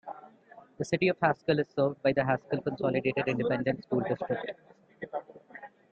[0.79, 4.59] The City of Haskell is served by the Haskell Consolidated Independent School District.